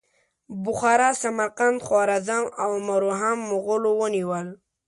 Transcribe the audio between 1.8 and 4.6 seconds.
خوارزم او مرو هم مغولو ونیول.